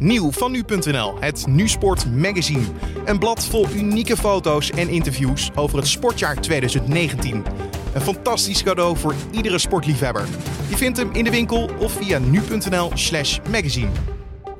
Nieuw 0.00 0.30
van 0.32 0.52
nu.nl, 0.52 1.14
het 1.20 1.46
Nusport 1.46 2.06
Magazine. 2.12 2.64
Een 3.04 3.18
blad 3.18 3.46
vol 3.46 3.66
unieke 3.74 4.16
foto's 4.16 4.70
en 4.70 4.88
interviews 4.88 5.50
over 5.54 5.78
het 5.78 5.86
sportjaar 5.86 6.40
2019. 6.40 7.44
Een 7.94 8.00
fantastisch 8.00 8.62
cadeau 8.62 8.96
voor 8.96 9.14
iedere 9.30 9.58
sportliefhebber. 9.58 10.28
Je 10.68 10.76
vindt 10.76 10.98
hem 10.98 11.12
in 11.12 11.24
de 11.24 11.30
winkel 11.30 11.70
of 11.78 11.92
via 11.92 12.18
nu.nl/slash 12.18 13.38
magazine. 13.50 14.17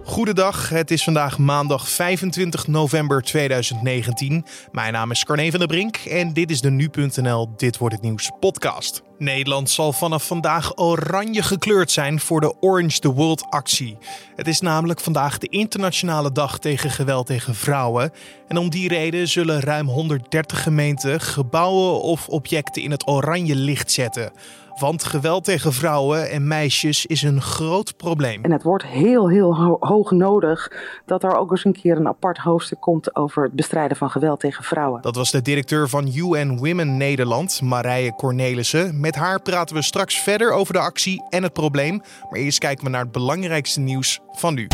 Goedendag, 0.09 0.69
het 0.69 0.91
is 0.91 1.05
vandaag 1.05 1.39
maandag 1.39 1.89
25 1.89 2.67
november 2.67 3.23
2019. 3.23 4.45
Mijn 4.73 4.93
naam 4.93 5.11
is 5.11 5.25
Carne 5.25 5.51
van 5.51 5.59
der 5.59 5.69
Brink 5.69 5.97
en 5.97 6.33
dit 6.33 6.51
is 6.51 6.61
de 6.61 6.71
Nu.nl 6.71 7.53
Dit 7.57 7.79
Wordt 7.79 7.95
Het 7.95 8.05
Nieuws 8.05 8.31
podcast. 8.41 9.03
Nederland 9.19 9.71
zal 9.71 9.93
vanaf 9.93 10.27
vandaag 10.27 10.79
oranje 10.79 11.43
gekleurd 11.43 11.91
zijn 11.91 12.21
voor 12.21 12.41
de 12.41 12.55
Orange 12.61 12.99
the 12.99 13.13
World 13.13 13.47
actie. 13.51 13.99
Het 14.37 14.49
is 14.49 14.61
namelijk 14.61 15.01
vandaag 15.01 15.39
de 15.39 15.49
internationale 15.49 16.33
dag 16.33 16.59
tegen 16.59 16.91
geweld 16.91 17.27
tegen 17.27 17.55
vrouwen. 17.55 18.13
En 18.47 18.57
om 18.57 18.71
die 18.71 18.89
reden 18.89 19.29
zullen 19.29 19.61
ruim 19.61 19.89
130 19.89 20.63
gemeenten 20.63 21.21
gebouwen 21.21 22.03
of 22.03 22.29
objecten 22.29 22.83
in 22.83 22.91
het 22.91 23.09
oranje 23.09 23.55
licht 23.55 23.93
zetten. 23.93 24.33
Want 24.79 25.05
geweld 25.05 25.45
tegen 25.45 25.73
vrouwen 25.73 26.31
en 26.31 26.47
meisjes 26.47 27.07
is 27.07 27.23
een 27.23 27.43
groot 27.43 27.97
probleem. 27.97 28.45
En 28.45 28.51
het 28.51 28.63
wordt 28.63 28.85
heel, 28.85 29.29
heel 29.29 29.79
hoog 29.81 30.11
nodig 30.11 30.73
dat 31.07 31.23
er 31.23 31.37
ook 31.37 31.51
eens 31.51 31.65
een 31.65 31.73
keer 31.73 31.97
een 31.97 32.09
apart 32.09 32.39
hoofdstuk 32.39 32.81
komt 32.81 33.17
over 33.17 33.43
het 33.43 33.53
bestrijden 33.53 33.97
van 33.97 34.11
geweld 34.11 34.41
tegen 34.41 34.65
vrouwen. 34.65 35.03
Dat 35.03 35.17
was 35.17 35.31
de 35.31 35.43
directeur 35.43 35.89
van 35.89 36.13
UN 36.15 36.59
Women 36.59 36.97
Nederland, 36.97 37.61
Marije 37.63 38.15
Cornelissen. 38.15 39.01
Met 39.01 39.15
haar 39.15 39.43
praten 39.43 39.77
we 39.77 39.83
straks 39.83 40.19
verder 40.19 40.53
over 40.53 40.73
de 40.73 40.81
actie 40.81 41.23
en 41.29 41.43
het 41.43 41.53
probleem. 41.53 42.03
Maar 42.31 42.41
eerst 42.41 42.59
kijken 42.59 42.85
we 42.85 42.91
naar 42.91 43.03
het 43.03 43.13
belangrijkste 43.13 43.81
nieuws 43.81 44.21
van 44.33 44.55
nu. 44.55 44.67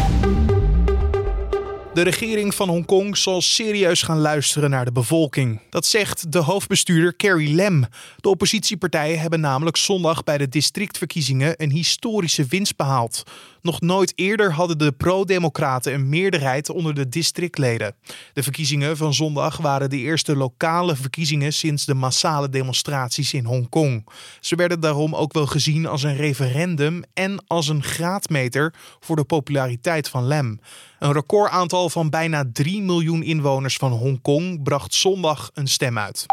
De 1.95 2.03
regering 2.03 2.55
van 2.55 2.69
Hongkong 2.69 3.17
zal 3.17 3.41
serieus 3.41 4.03
gaan 4.03 4.19
luisteren 4.19 4.71
naar 4.71 4.85
de 4.85 4.93
bevolking. 4.93 5.61
Dat 5.71 5.87
zegt 5.87 6.33
de 6.33 6.39
hoofdbestuurder 6.39 7.17
Carrie 7.17 7.55
Lam. 7.55 7.85
De 8.17 8.29
oppositiepartijen 8.29 9.19
hebben 9.19 9.41
namelijk 9.41 9.77
zondag 9.77 10.25
bij 10.25 10.39
de 10.39 10.49
districtverkiezingen 10.49 11.55
een 11.57 11.71
historische 11.71 12.45
winst 12.45 12.77
behaald. 12.77 13.23
Nog 13.65 13.81
nooit 13.81 14.13
eerder 14.17 14.53
hadden 14.53 14.79
de 14.79 14.93
pro-democraten 14.93 15.95
een 15.95 16.09
meerderheid 16.09 16.71
onder 16.71 16.95
de 16.95 17.09
districtleden. 17.09 17.95
De 18.33 18.43
verkiezingen 18.43 18.97
van 18.97 19.15
zondag 19.15 19.57
waren 19.57 19.91
de 19.91 19.97
eerste 19.97 20.37
lokale 20.37 20.97
verkiezingen 20.97 21.53
sinds 21.53 21.85
de 21.85 21.95
massale 21.95 22.49
demonstraties 22.49 23.33
in 23.33 23.45
Hongkong. 23.45 24.07
Ze 24.41 24.57
werden 24.57 24.81
daarom 24.81 25.15
ook 25.15 25.33
wel 25.33 25.47
gezien 25.47 25.87
als 25.87 26.03
een 26.03 26.17
referendum 26.17 27.03
en 27.15 27.45
als 27.47 27.69
een 27.69 27.83
graadmeter 27.83 28.75
voor 29.01 29.17
de 29.17 29.25
populariteit 29.25 30.09
van 30.09 30.25
Lam. 30.25 30.61
Een 30.99 31.13
recordaantal 31.13 31.91
van 31.91 32.11
bijna 32.11 32.45
3 32.53 32.83
miljoen 32.83 33.23
inwoners 33.23 33.77
van 33.77 33.93
Hongkong 33.93 34.63
bracht 34.63 34.95
zondag 34.95 35.51
een 35.55 35.69
stem 35.69 35.99
uit. 35.99 36.27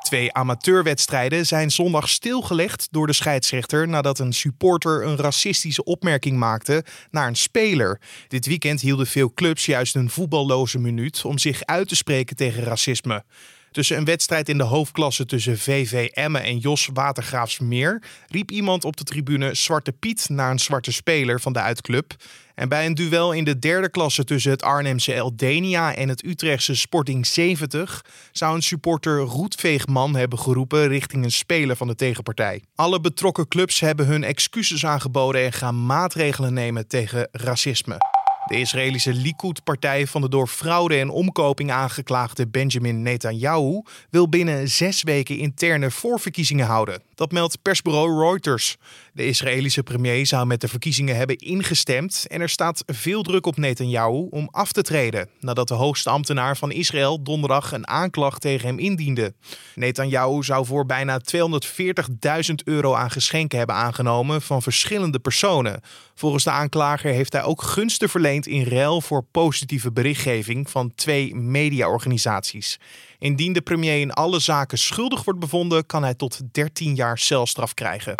Twee 0.00 0.32
amateurwedstrijden 0.32 1.46
zijn 1.46 1.70
zondag 1.70 2.08
stilgelegd 2.08 2.88
door 2.90 3.06
de 3.06 3.12
scheidsrechter 3.12 3.88
nadat 3.88 4.18
een 4.18 4.32
supporter 4.32 5.06
een 5.06 5.16
racistische 5.16 5.84
opmerking 5.84 6.38
maakte 6.38 6.84
naar 7.10 7.26
een 7.26 7.36
speler. 7.36 8.00
Dit 8.28 8.46
weekend 8.46 8.80
hielden 8.80 9.06
veel 9.06 9.32
clubs 9.34 9.66
juist 9.66 9.94
een 9.94 10.10
voetballoze 10.10 10.78
minuut 10.78 11.24
om 11.24 11.38
zich 11.38 11.64
uit 11.64 11.88
te 11.88 11.96
spreken 11.96 12.36
tegen 12.36 12.62
racisme. 12.62 13.24
Tussen 13.70 13.96
een 13.96 14.04
wedstrijd 14.04 14.48
in 14.48 14.58
de 14.58 14.64
hoofdklasse 14.64 15.26
tussen 15.26 15.58
VV 15.58 16.08
Emmen 16.12 16.42
en 16.42 16.58
Jos 16.58 16.88
Watergraafsmeer 16.92 18.02
riep 18.28 18.50
iemand 18.50 18.84
op 18.84 18.96
de 18.96 19.04
tribune 19.04 19.54
Zwarte 19.54 19.92
Piet 19.92 20.28
naar 20.28 20.50
een 20.50 20.58
zwarte 20.58 20.92
speler 20.92 21.40
van 21.40 21.52
de 21.52 21.60
uitclub. 21.60 22.14
En 22.54 22.68
bij 22.68 22.86
een 22.86 22.94
duel 22.94 23.32
in 23.32 23.44
de 23.44 23.58
derde 23.58 23.90
klasse 23.90 24.24
tussen 24.24 24.50
het 24.50 24.62
Arnhemse 24.62 25.12
Eldenia 25.14 25.94
en 25.94 26.08
het 26.08 26.24
Utrechtse 26.24 26.74
Sporting 26.74 27.26
70 27.26 28.04
zou 28.32 28.54
een 28.54 28.62
supporter 28.62 29.18
Roetveegman 29.18 30.16
hebben 30.16 30.38
geroepen 30.38 30.88
richting 30.88 31.24
een 31.24 31.32
speler 31.32 31.76
van 31.76 31.86
de 31.86 31.94
tegenpartij. 31.94 32.62
Alle 32.74 33.00
betrokken 33.00 33.48
clubs 33.48 33.80
hebben 33.80 34.06
hun 34.06 34.24
excuses 34.24 34.86
aangeboden 34.86 35.44
en 35.44 35.52
gaan 35.52 35.86
maatregelen 35.86 36.52
nemen 36.52 36.88
tegen 36.88 37.28
racisme. 37.32 38.19
De 38.48 38.58
Israëlische 38.58 39.12
Likud-partij 39.12 40.06
van 40.06 40.20
de 40.20 40.28
door 40.28 40.46
fraude 40.46 40.98
en 40.98 41.10
omkoping 41.10 41.70
aangeklaagde 41.70 42.48
Benjamin 42.48 43.02
Netanyahu 43.02 43.82
wil 44.10 44.28
binnen 44.28 44.68
zes 44.68 45.02
weken 45.02 45.38
interne 45.38 45.90
voorverkiezingen 45.90 46.66
houden. 46.66 47.02
Dat 47.20 47.32
meldt 47.32 47.62
persbureau 47.62 48.20
Reuters. 48.20 48.76
De 49.12 49.26
Israëlische 49.26 49.82
premier 49.82 50.26
zou 50.26 50.46
met 50.46 50.60
de 50.60 50.68
verkiezingen 50.68 51.16
hebben 51.16 51.36
ingestemd 51.36 52.24
en 52.28 52.40
er 52.40 52.48
staat 52.48 52.82
veel 52.86 53.22
druk 53.22 53.46
op 53.46 53.56
Netanyahu 53.56 54.26
om 54.30 54.48
af 54.50 54.72
te 54.72 54.82
treden 54.82 55.28
nadat 55.40 55.68
de 55.68 55.74
hoogste 55.74 56.10
ambtenaar 56.10 56.56
van 56.56 56.72
Israël 56.72 57.22
donderdag 57.22 57.72
een 57.72 57.88
aanklacht 57.88 58.40
tegen 58.40 58.68
hem 58.68 58.78
indiende. 58.78 59.34
Netanyahu 59.74 60.42
zou 60.42 60.66
voor 60.66 60.86
bijna 60.86 61.20
240.000 61.36 62.54
euro 62.64 62.94
aan 62.94 63.10
geschenken 63.10 63.58
hebben 63.58 63.76
aangenomen 63.76 64.42
van 64.42 64.62
verschillende 64.62 65.18
personen. 65.18 65.80
Volgens 66.14 66.44
de 66.44 66.50
aanklager 66.50 67.12
heeft 67.12 67.32
hij 67.32 67.42
ook 67.42 67.62
gunsten 67.62 68.08
verleend 68.08 68.46
in 68.46 68.64
ruil 68.64 69.00
voor 69.00 69.22
positieve 69.22 69.92
berichtgeving 69.92 70.70
van 70.70 70.94
twee 70.94 71.34
mediaorganisaties. 71.34 72.78
Indien 73.20 73.52
de 73.52 73.60
premier 73.60 74.00
in 74.00 74.12
alle 74.12 74.38
zaken 74.38 74.78
schuldig 74.78 75.24
wordt 75.24 75.40
bevonden, 75.40 75.86
kan 75.86 76.02
hij 76.02 76.14
tot 76.14 76.40
13 76.52 76.94
jaar 76.94 77.18
celstraf 77.18 77.74
krijgen. 77.74 78.14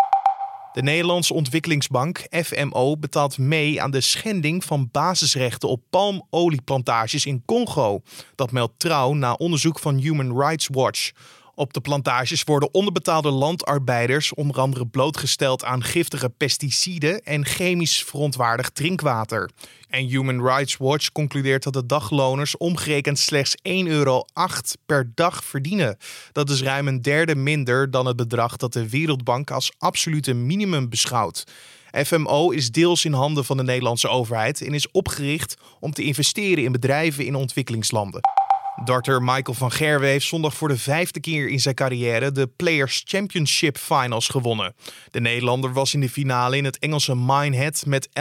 De 0.73 0.81
Nederlandse 0.81 1.33
Ontwikkelingsbank, 1.33 2.27
FMO, 2.29 2.97
betaalt 2.97 3.37
mee 3.37 3.81
aan 3.81 3.91
de 3.91 4.01
schending 4.01 4.63
van 4.65 4.89
basisrechten 4.91 5.69
op 5.69 5.81
palmolieplantages 5.89 7.25
in 7.25 7.43
Congo. 7.45 8.01
Dat 8.35 8.51
meldt 8.51 8.73
trouw 8.79 9.13
na 9.13 9.33
onderzoek 9.33 9.79
van 9.79 9.97
Human 9.97 10.39
Rights 10.39 10.67
Watch. 10.71 11.11
Op 11.55 11.73
de 11.73 11.81
plantages 11.81 12.43
worden 12.43 12.73
onderbetaalde 12.73 13.29
landarbeiders 13.29 14.33
onder 14.33 14.59
andere 14.59 14.87
blootgesteld 14.87 15.63
aan 15.63 15.83
giftige 15.83 16.29
pesticiden 16.29 17.23
en 17.23 17.45
chemisch 17.45 18.03
verontwaardigd 18.03 18.75
drinkwater. 18.75 19.49
En 19.89 20.05
Human 20.05 20.45
Rights 20.45 20.77
Watch 20.77 21.11
concludeert 21.11 21.63
dat 21.63 21.73
de 21.73 21.85
dagloners 21.85 22.57
omgerekend 22.57 23.19
slechts 23.19 23.55
1,08 23.57 23.61
euro 23.85 24.25
per 24.85 25.11
dag 25.15 25.43
verdienen. 25.43 25.97
Dat 26.31 26.49
is 26.49 26.61
ruim 26.61 26.87
een 26.87 27.01
derde 27.01 27.35
minder 27.35 27.91
dan 27.91 28.05
het 28.05 28.15
bedrag 28.15 28.57
dat 28.57 28.73
de 28.73 28.89
Wereldbank 28.89 29.51
als 29.51 29.71
absolute 29.77 30.33
minimum 30.33 30.89
beschouwt. 30.89 31.43
FMO 31.91 32.49
is 32.49 32.71
deels 32.71 33.05
in 33.05 33.13
handen 33.13 33.45
van 33.45 33.57
de 33.57 33.63
Nederlandse 33.63 34.07
overheid 34.07 34.61
en 34.61 34.73
is 34.73 34.91
opgericht 34.91 35.57
om 35.79 35.91
te 35.91 36.03
investeren 36.03 36.63
in 36.63 36.71
bedrijven 36.71 37.25
in 37.25 37.35
ontwikkelingslanden. 37.35 38.21
Darter 38.75 39.23
Michael 39.23 39.57
van 39.57 39.71
Gerwe 39.71 40.05
heeft 40.05 40.25
zondag 40.25 40.53
voor 40.53 40.67
de 40.67 40.77
vijfde 40.77 41.19
keer 41.19 41.49
in 41.49 41.59
zijn 41.59 41.75
carrière 41.75 42.31
de 42.31 42.47
Players 42.47 43.01
Championship 43.05 43.77
Finals 43.77 44.27
gewonnen. 44.27 44.75
De 45.11 45.21
Nederlander 45.21 45.73
was 45.73 45.93
in 45.93 46.01
de 46.01 46.09
finale 46.09 46.57
in 46.57 46.65
het 46.65 46.79
Engelse 46.79 47.15
Minehead 47.15 47.83
met 47.85 48.07
11-9 48.07 48.11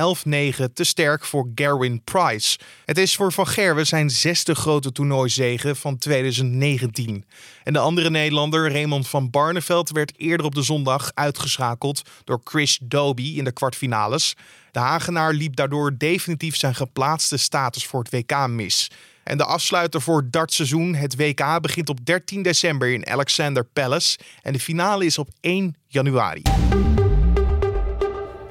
te 0.74 0.84
sterk 0.84 1.24
voor 1.24 1.50
Gerwin 1.54 2.02
Price. 2.04 2.58
Het 2.84 2.98
is 2.98 3.16
voor 3.16 3.32
Van 3.32 3.46
Gerwe 3.46 3.84
zijn 3.84 4.10
zesde 4.10 4.54
grote 4.54 4.92
toernooizege 4.92 5.74
van 5.74 5.98
2019. 5.98 7.24
En 7.64 7.72
de 7.72 7.78
andere 7.78 8.10
Nederlander, 8.10 8.72
Raymond 8.72 9.08
van 9.08 9.30
Barneveld, 9.30 9.90
werd 9.90 10.12
eerder 10.16 10.46
op 10.46 10.54
de 10.54 10.62
zondag 10.62 11.10
uitgeschakeld 11.14 12.02
door 12.24 12.40
Chris 12.44 12.78
Doby 12.82 13.36
in 13.36 13.44
de 13.44 13.52
kwartfinales. 13.52 14.34
De 14.70 14.78
Hagenaar 14.78 15.32
liep 15.32 15.56
daardoor 15.56 15.98
definitief 15.98 16.56
zijn 16.56 16.74
geplaatste 16.74 17.36
status 17.36 17.86
voor 17.86 18.02
het 18.02 18.12
WK 18.12 18.46
mis. 18.48 18.90
En 19.24 19.38
de 19.38 19.44
afsluiter 19.44 20.00
voor 20.00 20.30
dartseizoen, 20.30 20.94
het 20.94 21.16
WK, 21.16 21.58
begint 21.60 21.88
op 21.88 22.06
13 22.06 22.42
december 22.42 22.92
in 22.92 23.06
Alexander 23.06 23.64
Palace. 23.64 24.18
En 24.42 24.52
de 24.52 24.60
finale 24.60 25.04
is 25.04 25.18
op 25.18 25.28
1 25.40 25.74
januari. 25.86 26.42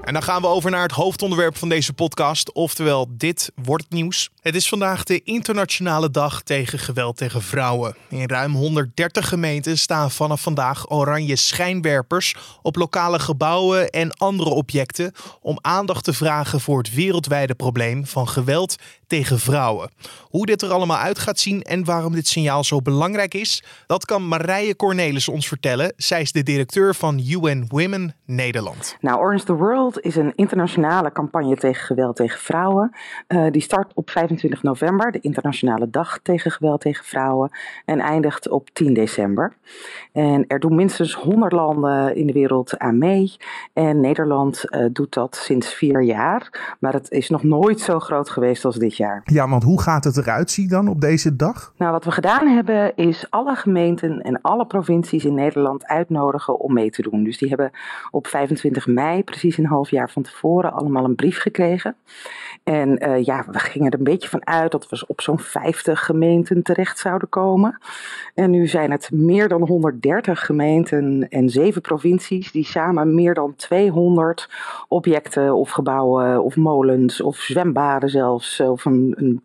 En 0.10 0.16
dan 0.16 0.24
gaan 0.24 0.42
we 0.42 0.48
over 0.48 0.72
naar 0.72 0.82
het 0.82 0.92
hoofdonderwerp 0.92 1.58
van 1.58 1.70
deze 1.70 1.94
podcast, 1.94 2.54
oftewel 2.54 3.08
dit 3.10 3.52
wordt 3.56 3.90
nieuws. 3.90 4.30
Het 4.42 4.56
is 4.56 4.68
vandaag 4.68 5.04
de 5.04 5.24
internationale 5.24 6.12
dag 6.12 6.42
tegen 6.42 6.80
geweld 6.80 7.18
tegen 7.18 7.42
vrouwen. 7.42 7.96
In 8.10 8.30
ruim 8.30 8.54
130 8.54 9.28
gemeenten 9.28 9.78
staan 9.78 10.12
vanaf 10.12 10.42
vandaag 10.42 10.92
oranje 10.92 11.36
schijnwerpers 11.36 12.36
op 12.62 12.76
lokale 12.76 13.20
gebouwen 13.20 13.90
en 13.90 14.12
andere 14.12 14.50
objecten 14.50 15.12
om 15.42 15.58
aandacht 15.62 16.04
te 16.04 16.14
vragen 16.14 16.62
voor 16.62 16.78
het 16.78 16.94
wereldwijde 16.94 17.56
probleem 17.56 18.06
van 18.06 18.28
geweld 18.28 18.76
tegen 19.10 19.40
vrouwen. 19.40 19.90
Hoe 20.22 20.46
dit 20.46 20.62
er 20.62 20.72
allemaal 20.72 20.98
uit 20.98 21.20
gaat 21.20 21.40
zien 21.40 21.62
en 21.62 21.86
waarom 21.86 22.14
dit 22.14 22.28
signaal 22.28 22.64
zo 22.64 22.82
belangrijk 22.82 23.34
is, 23.34 23.64
dat 23.88 24.06
kan 24.06 24.28
Marije 24.28 24.76
Cornelis 24.76 25.30
ons 25.30 25.48
vertellen. 25.48 25.94
Zij 25.98 26.22
is 26.22 26.32
de 26.32 26.44
directeur 26.44 26.96
van 26.96 27.24
UN 27.30 27.66
Women 27.68 28.16
Nederland. 28.26 28.98
Nou, 29.02 29.20
Orange 29.20 29.46
the 29.46 29.54
World 29.54 30.00
is 30.00 30.16
een 30.16 30.34
internationale 30.36 31.12
campagne 31.12 31.56
tegen 31.56 31.86
geweld 31.86 32.16
tegen 32.16 32.40
vrouwen. 32.40 32.92
Uh, 33.28 33.52
die 33.52 33.62
start 33.62 33.92
op 33.94 34.10
25 34.10 34.64
november, 34.64 35.12
de 35.12 35.20
Internationale 35.20 35.90
Dag 35.90 36.20
tegen 36.24 36.52
geweld 36.52 36.82
tegen 36.82 37.06
vrouwen, 37.06 37.52
en 37.86 38.00
eindigt 38.00 38.50
op 38.50 38.70
10 38.70 38.94
december. 38.94 39.54
En 40.12 40.48
er 40.48 40.60
doen 40.60 40.76
minstens 40.76 41.14
100 41.14 41.52
landen 41.52 42.16
in 42.16 42.28
de 42.28 42.34
wereld 42.34 42.78
aan 42.78 42.98
mee. 42.98 43.36
En 43.74 44.00
Nederland 44.00 44.64
uh, 44.70 44.86
doet 44.92 45.14
dat 45.14 45.36
sinds 45.36 45.74
vier 45.74 46.02
jaar. 46.02 46.76
Maar 46.80 46.94
het 46.94 47.12
is 47.12 47.30
nog 47.30 47.44
nooit 47.44 47.80
zo 47.80 48.00
groot 48.00 48.30
geweest 48.30 48.66
als 48.66 48.76
dit 48.76 48.98
jaar. 49.00 49.22
Ja, 49.26 49.50
want 49.50 49.64
hoe 49.64 49.82
gaat 49.82 50.04
het 50.04 50.18
eruit 50.18 50.52
zien 50.52 50.68
dan 50.68 50.88
op 50.88 51.02
deze 51.02 51.36
dag? 51.36 51.74
Nou, 51.78 51.92
wat 51.92 52.06
we 52.06 52.12
gedaan 52.12 52.48
hebben 52.48 52.96
is 52.96 53.26
alle 53.30 53.56
gemeenten 53.56 54.22
en 54.22 54.42
alle 54.42 54.66
provincies 54.66 55.26
in 55.26 55.34
Nederland 55.34 55.86
uitnodigen 55.86 56.60
om 56.60 56.74
mee 56.74 56.90
te 56.90 57.02
doen. 57.02 57.24
Dus 57.24 57.38
die 57.38 57.50
hebben 57.50 57.72
op 58.12 58.28
25 58.28 58.88
mei, 58.88 59.24
precies 59.24 59.58
een 59.58 59.66
half 59.66 59.90
jaar 59.90 60.10
van 60.10 60.24
tevoren, 60.24 60.74
allemaal 60.74 61.04
een 61.04 61.16
brief 61.16 61.40
gekregen. 61.40 61.96
En 62.70 63.10
uh, 63.10 63.24
ja, 63.24 63.46
we 63.52 63.60
gingen 63.60 63.92
er 63.92 63.98
een 63.98 64.04
beetje 64.04 64.30
van 64.30 64.48
uit 64.48 64.72
dat 64.72 64.90
we 64.90 65.04
op 65.08 65.22
zo'n 65.22 65.40
50 65.40 66.06
gemeenten 66.06 66.64
terecht 66.64 67.00
zouden 67.00 67.30
komen. 67.30 67.78
En 68.34 68.52
nu 68.52 68.68
zijn 68.68 68.92
het 68.92 69.12
meer 69.12 69.48
dan 69.48 69.68
130 69.68 70.46
gemeenten 70.46 71.30
en 71.30 71.50
zeven 71.50 71.82
provincies 71.82 72.52
die 72.52 72.66
samen 72.66 73.16
meer 73.16 73.34
dan 73.34 73.56
200 73.56 74.50
objecten 74.88 75.56
of 75.56 75.70
gebouwen 75.70 76.44
of 76.44 76.56
molens 76.56 77.22
of 77.22 77.38
zwembaden 77.38 78.10
zelfs 78.10 78.60
of 78.60 78.86
een 78.86 79.42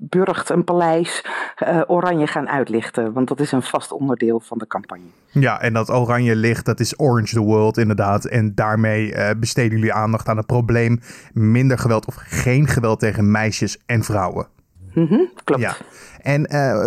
burcht, 0.00 0.50
een 0.50 0.64
paleis, 0.64 1.24
uh, 1.64 1.80
oranje 1.86 2.26
gaan 2.26 2.48
uitlichten. 2.48 3.12
Want 3.12 3.28
dat 3.28 3.40
is 3.40 3.52
een 3.52 3.62
vast 3.62 3.92
onderdeel 3.92 4.40
van 4.40 4.58
de 4.58 4.66
campagne. 4.66 5.04
Ja, 5.30 5.60
en 5.60 5.72
dat 5.72 5.90
oranje 5.90 6.36
licht, 6.36 6.64
dat 6.64 6.80
is 6.80 6.98
Orange 6.98 7.34
the 7.34 7.40
World 7.40 7.78
inderdaad. 7.78 8.24
En 8.24 8.54
daarmee 8.54 9.12
uh, 9.12 9.30
besteden 9.36 9.78
jullie 9.78 9.92
aandacht 9.92 10.28
aan 10.28 10.36
het 10.36 10.46
probleem 10.46 11.00
minder 11.32 11.78
geweld 11.78 12.06
of 12.06 12.14
geen 12.18 12.66
geweld 12.66 12.98
tegen 12.98 13.30
meisjes 13.30 13.78
en 13.86 14.04
vrouwen. 14.04 14.46
Mm 14.94 15.06
-hmm, 15.06 15.30
klopt. 15.44 15.62
Ja. 15.62 15.76
En 16.22 16.46
uh, 16.52 16.86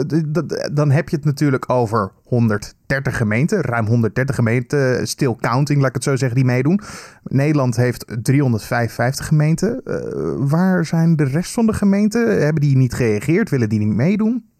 dan 0.74 0.92
heb 0.92 1.10
je 1.10 1.16
het 1.16 1.26
natuurlijk 1.26 1.70
over 1.70 2.12
130 2.24 3.18
gemeenten, 3.18 3.62
ruim 3.62 3.86
130 3.86 4.36
gemeenten, 4.36 5.08
still 5.08 5.36
counting, 5.40 5.80
laat 5.80 5.90
ik 5.90 5.96
het 5.96 6.04
zo 6.04 6.16
zeggen, 6.16 6.38
die 6.38 6.46
meedoen. 6.46 6.80
Nederland 7.24 7.76
heeft 7.76 8.06
355 8.22 9.28
gemeenten. 9.28 9.82
Uh, 9.86 9.96
waar 10.38 10.86
zijn 10.86 11.16
de 11.16 11.24
rest 11.24 11.52
van 11.52 11.66
de 11.66 11.74
gemeenten? 11.74 12.42
Hebben 12.42 12.62
die 12.62 12.78
niet 12.78 12.94
gereageerd? 12.94 13.50
Willen 13.50 13.70
die 13.70 13.80
niet 13.80 13.96
meedoen? 13.96 14.52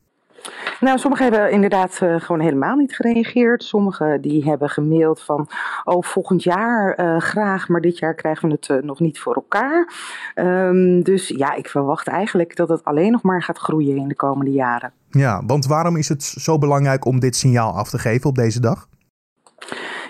Nou, 0.80 0.98
sommigen 0.98 1.32
hebben 1.32 1.52
inderdaad 1.52 2.00
uh, 2.04 2.16
gewoon 2.20 2.42
helemaal 2.42 2.76
niet 2.76 2.96
gereageerd. 2.96 3.64
Sommigen 3.64 4.22
die 4.22 4.44
hebben 4.44 4.70
gemaild 4.70 5.22
van, 5.22 5.48
oh, 5.84 6.04
volgend 6.04 6.44
jaar 6.44 7.00
uh, 7.00 7.20
graag, 7.20 7.68
maar 7.68 7.82
dit 7.82 7.98
jaar 7.98 8.14
krijgen 8.14 8.48
we 8.48 8.56
het 8.56 8.70
uh, 8.70 8.78
nog 8.78 9.00
niet 9.00 9.20
voor 9.20 9.36
elkaar. 9.36 9.94
Um, 10.36 11.04
dus 11.04 11.28
ja, 11.28 11.54
ik 11.54 11.70
verwacht 11.70 12.08
eigenlijk 12.08 12.56
dat 12.56 12.70
het 12.70 12.84
alleen 12.84 13.12
nog 13.12 13.22
maar 13.22 13.44
gaat 13.44 13.58
groeien 13.58 13.98
in 13.98 14.08
de 14.08 14.16
komende 14.16 14.52
jaren. 14.52 14.92
Ja, 15.10 15.44
want 15.46 15.66
waarom 15.66 15.98
is 15.98 16.10
het 16.10 16.24
zo 16.24 16.58
belangrijk 16.58 17.06
om 17.06 17.20
dit 17.20 17.36
signaal 17.36 17.74
af 17.74 17.90
te 17.90 18.00
geven 18.00 18.30
op 18.30 18.36
deze 18.36 18.60
dag? 18.60 18.88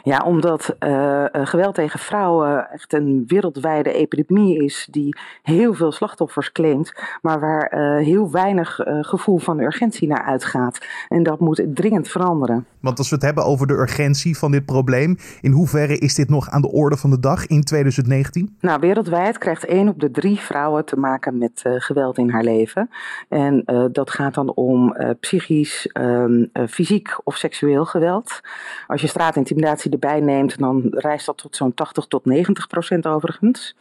Ja, 0.06 0.24
omdat 0.26 0.76
uh, 0.80 1.26
geweld 1.32 1.76
tegen 1.76 2.00
vrouwen 2.00 2.72
echt 2.72 2.94
een 2.94 3.24
wereldwijde 3.28 3.94
epidemie 3.94 4.64
is 4.64 4.88
die 4.92 5.18
heel 5.42 5.74
veel 5.74 5.92
slachtoffers 5.92 6.52
claimt, 6.52 6.94
maar 7.22 7.40
waar 7.40 7.74
uh, 7.74 8.06
heel 8.06 8.32
weinig 8.32 8.80
gevoel 9.02 9.38
van 9.38 9.60
urgentie 9.60 10.08
naar 10.08 10.24
uitgaat. 10.24 10.86
En 11.08 11.24
dat 11.24 11.40
moet 11.40 11.64
dringend 11.68 12.08
veranderen. 12.08 12.66
Want 12.80 12.98
als 12.98 13.10
we 13.10 13.16
het 13.16 13.24
hebben 13.24 13.46
over 13.46 13.68
de 13.68 13.74
urgentie 13.74 14.38
van 14.38 14.52
dit 14.52 14.66
probleem, 14.66 15.18
in 15.42 15.52
hoeverre 15.52 15.98
is 15.98 16.16
dit 16.16 16.30
nog 16.30 16.50
aan 16.50 16.62
de 16.62 16.72
orde 16.72 16.98
van 16.98 17.10
de 17.10 17.20
dag 17.20 17.48
in 17.48 17.64
2019? 17.64 18.56
Nou, 18.60 18.80
wereldwijd 18.80 19.38
krijgt 19.38 19.66
één 19.66 19.88
op 19.88 20.00
de 20.00 20.12
drie 20.12 20.40
vrouwen 20.40 20.86
te 20.86 21.00
maken 21.00 21.38
met 21.38 21.62
geweld 21.64 22.18
in 22.18 22.30
haar 22.30 22.44
leven. 22.44 22.90
En 23.30 23.64
dat 23.92 24.10
gaat 24.10 24.34
dan 24.34 24.54
om 24.54 24.96
psychisch, 25.20 25.88
ehm, 25.88 26.46
fysiek 26.70 27.20
of 27.24 27.36
seksueel 27.38 27.86
geweld. 27.86 28.42
Als 28.88 29.02
je 29.02 29.08
straatintimidatie 29.08 29.92
erbij 29.94 30.20
neemt, 30.20 30.60
dan 30.60 30.88
rijst 30.90 31.26
dat 31.26 31.38
tot 31.38 31.56
zo'n 31.56 31.74
80 31.74 32.06
tot 32.06 32.26
90 32.26 32.68
procent 32.68 33.08
overigens. 33.08 33.76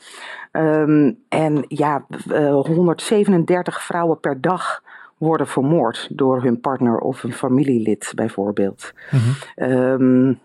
Um, 0.53 1.19
en 1.29 1.65
ja, 1.69 2.05
uh, 2.29 2.61
137 2.61 3.83
vrouwen 3.83 4.21
per 4.21 4.41
dag 4.41 4.83
worden 5.19 5.47
vermoord 5.47 6.09
door 6.11 6.43
hun 6.43 6.61
partner 6.61 6.99
of 6.99 7.23
een 7.23 7.33
familielid 7.33 8.13
bijvoorbeeld. 8.15 8.93
Mm-hmm. 9.11 9.73
Um, 9.73 10.41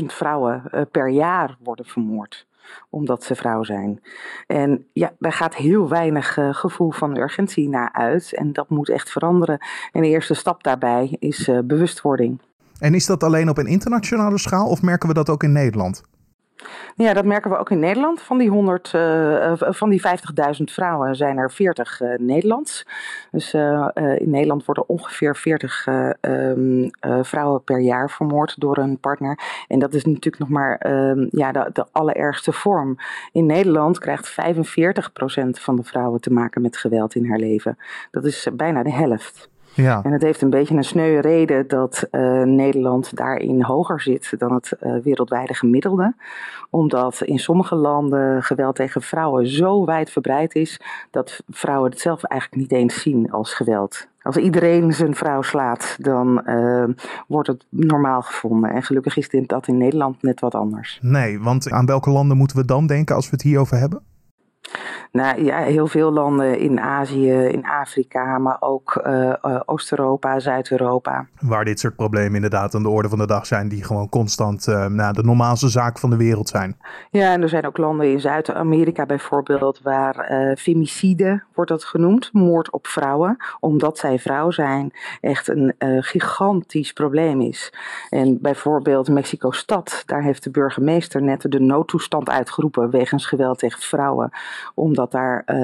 50.000 0.00 0.04
vrouwen 0.06 0.62
uh, 0.74 0.80
per 0.90 1.08
jaar 1.08 1.56
worden 1.60 1.84
vermoord 1.84 2.46
omdat 2.90 3.24
ze 3.24 3.34
vrouw 3.34 3.62
zijn. 3.62 4.02
En 4.46 4.86
ja, 4.92 5.12
daar 5.18 5.32
gaat 5.32 5.54
heel 5.54 5.88
weinig 5.88 6.36
uh, 6.36 6.54
gevoel 6.54 6.90
van 6.90 7.16
urgentie 7.16 7.68
naar 7.68 7.92
uit. 7.92 8.34
En 8.34 8.52
dat 8.52 8.68
moet 8.68 8.88
echt 8.88 9.10
veranderen. 9.10 9.58
En 9.92 10.02
de 10.02 10.08
eerste 10.08 10.34
stap 10.34 10.62
daarbij 10.62 11.16
is 11.18 11.48
uh, 11.48 11.58
bewustwording. 11.64 12.40
En 12.78 12.94
is 12.94 13.06
dat 13.06 13.22
alleen 13.22 13.48
op 13.48 13.58
een 13.58 13.66
internationale 13.66 14.38
schaal 14.38 14.68
of 14.68 14.82
merken 14.82 15.08
we 15.08 15.14
dat 15.14 15.30
ook 15.30 15.42
in 15.42 15.52
Nederland? 15.52 16.02
Ja, 16.96 17.12
dat 17.12 17.24
merken 17.24 17.50
we 17.50 17.56
ook 17.56 17.70
in 17.70 17.78
Nederland. 17.78 18.20
Van 18.20 18.38
die, 18.38 18.48
100, 18.48 18.92
uh, 18.94 19.52
van 19.56 19.90
die 19.90 20.02
50.000 20.58 20.62
vrouwen 20.64 21.16
zijn 21.16 21.36
er 21.36 21.50
40 21.50 22.00
uh, 22.00 22.18
Nederlands. 22.18 22.86
Dus 23.30 23.54
in 23.54 24.30
Nederland 24.30 24.64
worden 24.64 24.88
ongeveer 24.88 25.36
40 25.36 25.86
um, 26.20 26.90
vrouwen 27.22 27.64
per 27.64 27.80
jaar 27.80 28.10
vermoord 28.10 28.60
door 28.60 28.78
een 28.78 28.98
partner. 28.98 29.38
En 29.68 29.78
dat 29.78 29.94
is 29.94 30.04
natuurlijk 30.04 30.38
nog 30.38 30.48
maar 30.48 30.86
um, 30.86 31.28
ja, 31.30 31.52
de, 31.52 31.70
de, 31.72 31.86
allerergste 31.92 32.52
vorm. 32.52 32.96
In 33.32 33.46
Nederland 33.46 33.98
krijgt 33.98 34.30
45% 34.30 34.34
van 35.50 35.76
de 35.76 35.84
vrouwen 35.84 36.20
te 36.20 36.32
maken 36.32 36.62
met 36.62 36.76
geweld 36.76 37.14
in 37.14 37.28
haar 37.28 37.38
leven. 37.38 37.78
Dat 38.10 38.24
is 38.24 38.48
bijna 38.52 38.82
de 38.82 38.92
helft. 38.92 39.48
Ja. 39.76 40.00
En 40.02 40.12
het 40.12 40.22
heeft 40.22 40.42
een 40.42 40.50
beetje 40.50 40.76
een 40.76 40.84
sneuwe 40.84 41.20
reden 41.20 41.68
dat 41.68 42.08
uh, 42.10 42.42
Nederland 42.42 43.16
daarin 43.16 43.62
hoger 43.62 44.00
zit 44.00 44.34
dan 44.38 44.52
het 44.52 44.76
uh, 44.82 44.96
wereldwijde 45.02 45.54
gemiddelde. 45.54 46.14
Omdat 46.70 47.20
in 47.20 47.38
sommige 47.38 47.74
landen 47.74 48.42
geweld 48.42 48.74
tegen 48.74 49.02
vrouwen 49.02 49.48
zo 49.48 49.84
wijdverbreid 49.84 50.54
is 50.54 50.80
dat 51.10 51.42
vrouwen 51.48 51.90
het 51.90 52.00
zelf 52.00 52.24
eigenlijk 52.24 52.60
niet 52.62 52.72
eens 52.72 53.02
zien 53.02 53.30
als 53.32 53.54
geweld. 53.54 54.08
Als 54.22 54.36
iedereen 54.36 54.92
zijn 54.92 55.14
vrouw 55.14 55.42
slaat, 55.42 55.96
dan 56.00 56.42
uh, 56.46 56.84
wordt 57.28 57.48
het 57.48 57.66
normaal 57.68 58.22
gevonden. 58.22 58.70
En 58.70 58.82
gelukkig 58.82 59.16
is 59.16 59.28
dit, 59.28 59.48
dat 59.48 59.68
in 59.68 59.76
Nederland 59.76 60.22
net 60.22 60.40
wat 60.40 60.54
anders. 60.54 60.98
Nee, 61.02 61.40
want 61.40 61.70
aan 61.70 61.86
welke 61.86 62.10
landen 62.10 62.36
moeten 62.36 62.56
we 62.56 62.64
dan 62.64 62.86
denken 62.86 63.14
als 63.14 63.24
we 63.24 63.30
het 63.30 63.42
hierover 63.42 63.76
hebben? 63.78 64.02
Nou 65.12 65.44
ja, 65.44 65.58
heel 65.58 65.86
veel 65.86 66.12
landen 66.12 66.58
in 66.58 66.80
Azië, 66.80 67.32
in 67.32 67.66
Afrika, 67.66 68.38
maar 68.38 68.56
ook 68.60 69.02
uh, 69.06 69.32
uh, 69.42 69.60
Oost-Europa, 69.64 70.38
Zuid-Europa. 70.40 71.26
Waar 71.40 71.64
dit 71.64 71.80
soort 71.80 71.96
problemen 71.96 72.34
inderdaad 72.34 72.74
aan 72.74 72.82
de 72.82 72.88
orde 72.88 73.08
van 73.08 73.18
de 73.18 73.26
dag 73.26 73.46
zijn, 73.46 73.68
die 73.68 73.84
gewoon 73.84 74.08
constant 74.08 74.66
uh, 74.66 74.86
nou, 74.86 75.12
de 75.12 75.22
normaalste 75.22 75.68
zaak 75.68 75.98
van 75.98 76.10
de 76.10 76.16
wereld 76.16 76.48
zijn. 76.48 76.76
Ja, 77.10 77.32
en 77.32 77.42
er 77.42 77.48
zijn 77.48 77.66
ook 77.66 77.76
landen 77.76 78.10
in 78.10 78.20
Zuid-Amerika 78.20 79.06
bijvoorbeeld 79.06 79.80
waar 79.82 80.14
femicide 80.58 81.42
wordt 81.54 81.70
dat 81.70 81.84
genoemd, 81.84 82.32
moord 82.32 82.70
op 82.70 82.86
vrouwen, 82.86 83.36
omdat 83.60 83.98
zij 83.98 84.18
vrouw 84.18 84.50
zijn, 84.50 84.92
echt 85.20 85.48
een 85.48 85.74
gigantisch 86.00 86.92
probleem 86.92 87.40
is. 87.40 87.72
En 88.10 88.40
bijvoorbeeld 88.40 89.08
Mexico-stad, 89.08 90.02
daar 90.06 90.22
heeft 90.22 90.42
de 90.42 90.50
burgemeester 90.50 91.22
net 91.22 91.44
de 91.48 91.60
noodtoestand 91.60 92.28
uitgeroepen 92.28 92.90
wegens 92.90 93.26
geweld 93.26 93.58
tegen 93.58 93.80
vrouwen 93.80 94.30
omdat 94.74 95.12
daar 95.12 95.42
uh, 95.46 95.56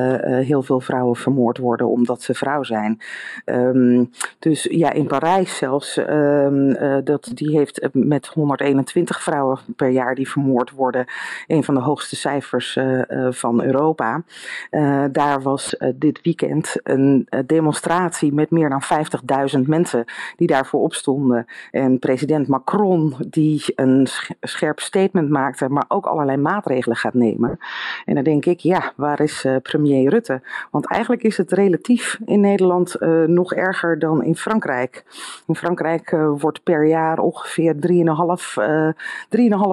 heel 0.47 0.63
veel 0.63 0.81
vrouwen 0.81 1.17
vermoord 1.17 1.59
worden 1.59 1.89
omdat 1.89 2.23
ze 2.23 2.35
vrouw 2.35 2.63
zijn. 2.63 3.01
Um, 3.45 4.11
dus 4.39 4.63
ja, 4.63 4.93
in 4.93 5.07
Parijs 5.07 5.57
zelfs, 5.57 5.97
um, 5.97 6.69
uh, 6.69 6.97
dat, 7.05 7.31
die 7.35 7.57
heeft 7.57 7.89
met 7.93 8.27
121 8.27 9.23
vrouwen 9.23 9.59
per 9.77 9.89
jaar 9.89 10.15
die 10.15 10.31
vermoord 10.31 10.71
worden, 10.71 11.05
een 11.47 11.65
van 11.65 11.75
de 11.75 11.81
hoogste 11.81 12.17
cijfers 12.17 12.79
van 13.31 13.63
Europa. 13.63 14.23
daar 15.11 15.43
was 15.43 15.77
dit 15.95 16.21
weekend 16.23 16.77
een 16.83 17.29
demonstratie 17.47 18.33
met 18.33 18.51
meer 18.51 18.69
dan 18.69 18.83
50.000 19.57 19.61
mensen 19.67 20.05
die 20.37 20.47
daarvoor 20.47 20.81
opstonden. 20.81 21.47
En 21.71 21.99
president 21.99 22.49
Macron, 22.49 23.15
die 23.29 23.65
een 23.75 24.07
scherp 24.41 24.81
statement 24.81 25.29
maakte, 25.29 25.69
maar 25.69 25.85
ook 25.89 26.07
allerlei 26.07 26.37
maatregelen 26.37 26.97
gaat 26.97 27.15
nemen. 27.15 27.59
En 28.05 28.15
dan 28.15 28.25
denk 28.25 28.47
ik, 28.47 28.61
ja, 28.61 28.82
waar 28.97 29.21
is 29.21 29.45
uh, 29.45 29.57
premier 29.63 30.11
Rutte? 30.11 30.43
Want 30.71 30.87
eigenlijk 30.87 31.23
is 31.23 31.37
het 31.37 31.53
relatief 31.53 32.19
in 32.25 32.41
Nederland 32.41 32.97
uh, 33.01 33.23
nog 33.25 33.55
erger 33.55 33.99
dan 33.99 34.25
in 34.25 34.37
Frankrijk. 34.37 35.05
In 35.47 35.57
Frankrijk 35.57 36.13
uh, 36.13 36.31
wordt 36.39 36.63
per 36.63 36.87
jaar 36.87 37.19
ongeveer 37.19 37.75
3,5 37.75 37.81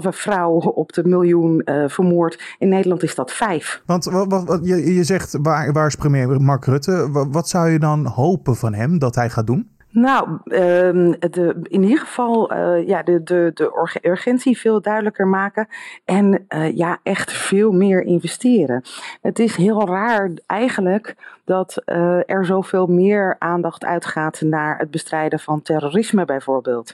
vrouw 0.09 0.51
op 0.59 0.93
de 0.93 1.07
miljoen 1.07 1.61
vermoord. 1.87 2.55
In 2.57 2.69
Nederland 2.69 3.03
is 3.03 3.15
dat 3.15 3.31
5. 3.31 3.81
Want 3.85 4.05
wat, 4.05 4.59
je, 4.63 5.03
zegt, 5.03 5.37
waar, 5.41 5.71
waar 5.71 5.87
is 5.87 5.95
premier 5.95 6.41
Mark 6.41 6.65
Rutte? 6.65 7.11
Wat, 7.11 7.27
wat 7.31 7.49
zou 7.49 7.69
je 7.69 7.79
dan 7.79 8.05
hopen 8.05 8.55
van 8.55 8.73
hem 8.73 8.99
dat 8.99 9.15
hij 9.15 9.29
gaat 9.29 9.47
doen? 9.47 9.77
Nou, 9.91 10.37
ehm, 10.43 11.13
de, 11.31 11.59
in 11.63 11.83
ieder 11.83 11.99
geval 11.99 12.53
uh, 12.53 12.87
ja, 12.87 13.03
de, 13.03 13.23
de, 13.23 13.51
de 13.53 13.99
urgentie 14.01 14.57
veel 14.57 14.81
duidelijker 14.81 15.27
maken 15.27 15.67
en 16.05 16.45
uh, 16.49 16.77
ja, 16.77 16.99
echt 17.03 17.31
veel 17.31 17.71
meer 17.71 18.01
investeren. 18.01 18.83
Het 19.21 19.39
is 19.39 19.55
heel 19.55 19.87
raar 19.87 20.31
eigenlijk 20.45 21.15
dat 21.43 21.81
uh, 21.85 22.29
er 22.29 22.45
zoveel 22.45 22.87
meer 22.87 23.35
aandacht 23.39 23.85
uitgaat 23.85 24.41
naar 24.41 24.77
het 24.77 24.91
bestrijden 24.91 25.39
van 25.39 25.61
terrorisme 25.61 26.25
bijvoorbeeld. 26.25 26.89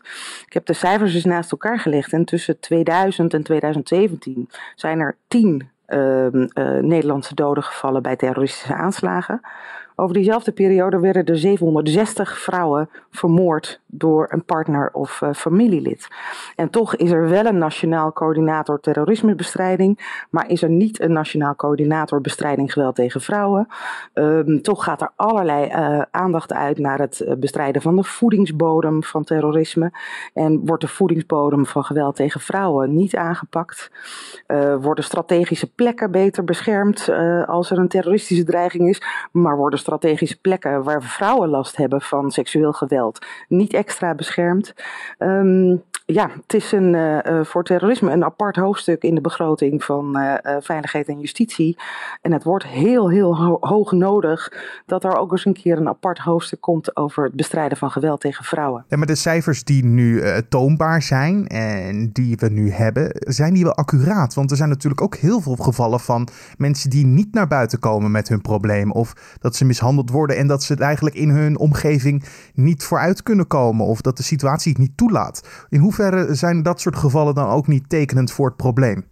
Ik 0.46 0.54
heb 0.54 0.66
de 0.66 0.74
cijfers 0.74 1.14
dus 1.14 1.26
naast 1.26 1.52
elkaar 1.52 1.80
gelegd 1.80 2.14
en 2.14 2.26
tussen 2.26 2.60
2000 2.60 3.34
en 3.34 3.44
2017 3.44 4.50
zijn 4.76 5.00
er 5.00 5.16
10 5.28 5.70
ehm, 5.86 6.48
Nederlandse 6.82 7.36
doden 7.36 7.64
gevallen 7.64 8.02
bij 8.02 8.16
terroristische 8.16 8.76
aanslagen. 8.76 9.42
Over 9.98 10.14
diezelfde 10.16 10.52
periode 10.52 11.00
werden 11.00 11.26
er 11.26 11.38
760 11.38 12.40
vrouwen 12.40 12.90
vermoord 13.12 13.82
door 13.86 14.28
een 14.30 14.44
partner 14.44 14.90
of 14.94 15.22
uh, 15.22 15.34
familielid. 15.34 16.08
En 16.56 16.70
toch 16.70 16.96
is 16.96 17.12
er 17.12 17.30
wel 17.30 17.46
een 17.46 17.58
nationaal 17.58 18.14
coördinator 18.14 18.80
terrorismebestrijding, 18.80 20.24
maar 20.30 20.50
is 20.50 20.62
er 20.62 20.70
niet 20.70 21.02
een 21.02 21.12
nationaal 21.12 21.56
coördinator 21.56 22.22
bestrijding 22.22 22.74
geweld 22.74 22.96
tegen 22.96 23.22
vrouwen. 23.22 23.68
Um, 24.14 24.62
toch 24.62 24.84
gaat 24.84 25.02
er 25.02 25.12
allerlei 25.16 25.68
uh, 25.68 26.02
aandacht 26.12 26.54
uit 26.54 26.78
naar 26.78 27.00
het 27.00 27.20
eh, 27.20 27.36
bestrijden 27.36 27.82
van 27.82 27.96
de 27.96 28.04
voedingsbodem 28.04 29.04
van 29.04 29.24
terrorisme. 29.24 29.92
En 30.34 30.66
wordt 30.66 30.82
de 30.82 30.88
voedingsbodem 30.88 31.66
van 31.66 31.84
geweld 31.84 32.16
tegen 32.16 32.42
vrouwen 32.42 32.96
niet 32.96 33.16
aangepakt? 33.16 33.92
Uh, 34.48 34.76
worden 34.76 35.04
strategische 35.04 35.72
plekken 35.72 36.12
beter 36.12 36.44
beschermd 36.44 37.10
als 37.46 37.72
er 37.72 37.78
een 37.78 37.88
terroristische 37.88 38.44
dreiging 38.44 38.90
is, 38.90 39.02
maar 39.32 39.58
worden 39.58 39.80
strategische 39.86 40.40
plekken 40.42 40.84
waar 40.84 41.04
vrouwen 41.04 41.50
last 41.50 41.78
hebben 41.78 42.02
van 42.02 42.32
seksueel 42.32 42.74
geweld 42.74 43.26
niet 43.48 43.74
extra 43.74 44.16
beschermd. 44.16 44.74
Um, 45.20 45.84
ja, 46.08 46.30
het 46.42 46.54
is 46.54 46.72
een, 46.72 46.94
uh, 46.94 47.44
voor 47.44 47.64
terrorisme 47.64 48.12
een 48.12 48.24
apart 48.24 48.56
hoofdstuk 48.56 49.04
in 49.04 49.16
de 49.16 49.22
begroting 49.22 49.84
van 49.84 50.18
uh, 50.18 50.34
Veiligheid 50.60 51.08
en 51.08 51.20
Justitie. 51.20 51.78
En 52.22 52.32
het 52.32 52.44
wordt 52.44 52.66
heel, 52.66 53.10
heel 53.10 53.38
ho 53.38 53.58
hoog 53.60 53.92
nodig 53.92 54.54
dat 54.86 55.04
er 55.04 55.16
ook 55.16 55.32
eens 55.32 55.46
een 55.46 55.54
keer 55.54 55.78
een 55.78 55.88
apart 55.88 56.18
hoofdstuk 56.18 56.62
komt 56.62 56.96
over 56.96 57.24
het 57.24 57.34
bestrijden 57.34 57.78
van 57.78 57.92
geweld 57.92 58.22
tegen 58.22 58.46
vrouwen. 58.46 58.86
Ja, 58.88 58.98
maar 58.98 59.08
de 59.08 59.16
cijfers 59.16 59.64
die 59.64 59.86
nu 59.86 60.24
toonbaar 60.50 61.02
zijn 61.02 61.48
en 61.48 62.10
die 62.14 62.36
we 62.38 62.50
nu 62.50 62.72
hebben, 62.72 63.10
zijn 63.14 63.54
die 63.54 63.64
wel 63.64 63.76
accuraat? 63.76 64.34
Want 64.34 64.52
er 64.52 64.58
zijn 64.58 64.70
natuurlijk 64.70 65.02
ook 65.02 65.16
heel 65.16 65.42
veel 65.42 65.56
gevallen 65.56 66.00
van 66.00 66.28
mensen 66.58 66.90
die 66.90 67.06
niet 67.06 67.34
naar 67.34 67.48
buiten 67.48 67.80
komen 67.80 68.12
met 68.12 68.28
hun 68.28 68.42
probleem. 68.42 68.92
Of 68.92 69.38
dat 69.40 69.56
ze 69.56 69.66
mishandeld 69.76 70.10
worden 70.10 70.38
en 70.38 70.48
dat 70.48 70.64
ze 70.64 70.74
het 70.74 70.82
eigenlijk 70.82 71.16
in 71.16 71.30
hun 71.30 71.58
omgeving 71.58 72.24
niet 72.54 72.84
vooruit 72.84 73.24
kunnen 73.24 73.48
komen. 73.48 73.86
Of 73.86 74.02
dat 74.02 74.18
de 74.18 74.24
situatie 74.24 74.72
het 74.72 74.82
niet 74.82 74.98
toelaat. 74.98 75.48
In 75.70 75.80
hoeverre 75.80 76.36
zijn 76.36 76.64
dat 76.64 76.82
soort 76.82 76.96
gevallen 76.96 77.36
dan 77.36 77.48
ook 77.48 77.68
niet 77.68 77.90
tekenend 77.90 78.32
voor 78.32 78.48
het 78.48 78.58
probleem? 78.58 79.06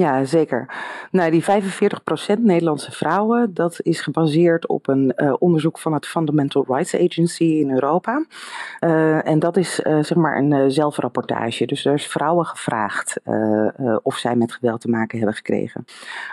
Ja, 0.00 0.24
zeker. 0.24 0.66
Nou, 1.10 1.30
die 1.30 1.42
45% 1.42 1.46
Nederlandse 2.38 2.92
vrouwen, 2.92 3.54
dat 3.54 3.80
is 3.82 4.00
gebaseerd 4.00 4.66
op 4.66 4.88
een 4.88 5.12
uh, 5.16 5.34
onderzoek 5.38 5.78
van 5.78 5.92
het 5.92 6.06
Fundamental 6.06 6.64
Rights 6.68 6.94
Agency 6.94 7.44
in 7.44 7.70
Europa. 7.70 8.24
Uh, 8.80 9.26
en 9.26 9.38
dat 9.38 9.56
is 9.56 9.80
uh, 9.80 10.02
zeg 10.02 10.14
maar 10.14 10.36
een 10.36 10.70
zelfrapportage. 10.70 11.66
Dus 11.66 11.84
er 11.84 11.94
is 11.94 12.06
vrouwen 12.06 12.46
gevraagd 12.46 13.20
of 14.02 14.16
zij 14.16 14.36
met 14.36 14.52
geweld 14.52 14.80
te 14.80 14.88
maken 14.88 15.18
hebben 15.18 15.36
gekregen. 15.36 15.84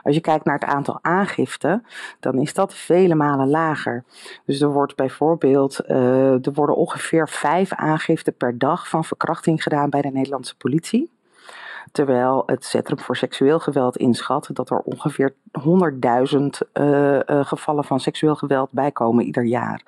Als 0.04 0.16
je 0.16 0.22
kijkt 0.22 0.46
naar 0.46 0.60
het 0.60 0.70
aantal 0.70 1.00
aangiften, 1.02 1.86
dan 2.20 2.40
is 2.40 2.54
dat 2.54 2.74
vele 2.74 3.16
malen 3.16 3.50
lager. 3.50 4.04
Dus 4.46 4.62
er 4.62 4.72
wordt 4.72 4.96
bijvoorbeeld, 4.96 5.90
er 5.90 6.54
worden 6.54 6.76
ongeveer 6.76 7.30
vijf 7.30 7.74
aangiften 7.74 8.36
per 8.36 8.58
dag 8.58 8.90
van 8.90 9.04
verkrachting 9.04 9.64
gedaan 9.64 9.90
bij 9.90 10.02
de 10.02 10.12
Nederlandse 10.12 10.58
politie. 10.58 11.16
Terwijl 11.92 12.44
het 12.46 12.66
Centrum 12.66 13.00
voor 13.00 13.16
Seksueel 13.16 13.60
Geweld 13.60 13.98
inschat 13.98 14.50
dat 14.54 14.70
er 14.70 14.80
ongeveer 14.80 15.36
100.000 15.62 16.70
uh, 16.74 17.20
gevallen 17.26 17.84
van 17.84 18.00
seksueel 18.00 18.36
geweld 18.36 18.72
bijkomen 18.72 19.26
ieder 19.26 19.46
jaar. 19.46 19.82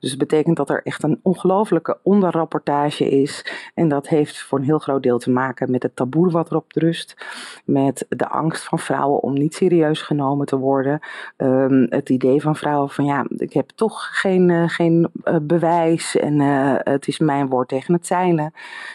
Dus 0.00 0.10
het 0.10 0.18
betekent 0.18 0.56
dat 0.56 0.70
er 0.70 0.80
echt 0.84 1.02
een 1.02 1.20
ongelofelijke 1.22 1.98
onderrapportage 2.02 3.10
is. 3.10 3.52
En 3.74 3.88
dat 3.88 4.08
heeft 4.08 4.42
voor 4.42 4.58
een 4.58 4.64
heel 4.64 4.78
groot 4.78 5.02
deel 5.02 5.18
te 5.18 5.30
maken 5.30 5.70
met 5.70 5.82
het 5.82 5.96
taboe 5.96 6.30
wat 6.30 6.50
erop 6.50 6.72
rust. 6.72 7.16
Met 7.64 8.06
de 8.08 8.28
angst 8.28 8.64
van 8.64 8.78
vrouwen 8.78 9.22
om 9.22 9.32
niet 9.32 9.54
serieus 9.54 10.02
genomen 10.02 10.46
te 10.46 10.56
worden. 10.56 11.00
Um, 11.36 11.86
het 11.88 12.08
idee 12.08 12.40
van 12.40 12.56
vrouwen 12.56 12.90
van 12.90 13.04
ja, 13.04 13.26
ik 13.28 13.52
heb 13.52 13.70
toch 13.74 14.08
geen, 14.20 14.48
uh, 14.48 14.68
geen 14.68 15.08
bewijs. 15.42 16.16
En 16.16 16.40
het 16.84 17.08
is 17.08 17.18
mijn 17.18 17.48
woord 17.48 17.68
tegen 17.68 17.94
het 17.94 18.06
zijne. 18.06 18.52